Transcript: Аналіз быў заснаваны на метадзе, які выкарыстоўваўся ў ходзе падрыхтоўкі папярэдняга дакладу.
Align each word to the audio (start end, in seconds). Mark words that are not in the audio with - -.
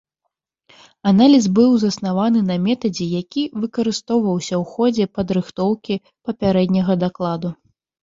Аналіз 1.11 1.45
быў 1.59 1.75
заснаваны 1.83 2.39
на 2.49 2.57
метадзе, 2.65 3.05
які 3.21 3.43
выкарыстоўваўся 3.61 4.53
ў 4.61 4.63
ходзе 4.75 5.03
падрыхтоўкі 5.21 6.03
папярэдняга 6.25 7.01
дакладу. 7.09 7.59